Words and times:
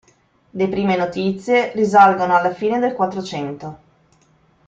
Le 0.53 0.67
prime 0.67 0.95
notizie 0.97 1.73
risalgono 1.73 2.35
alla 2.35 2.55
fine 2.55 2.79
del 2.79 2.93
Quattrocento. 2.93 3.77